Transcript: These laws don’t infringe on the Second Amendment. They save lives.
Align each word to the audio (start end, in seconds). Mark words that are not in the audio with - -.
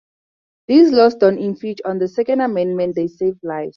These 0.67 0.93
laws 0.93 1.13
don’t 1.13 1.37
infringe 1.39 1.79
on 1.85 1.99
the 1.99 2.07
Second 2.07 2.41
Amendment. 2.41 2.95
They 2.95 3.05
save 3.05 3.37
lives. 3.43 3.69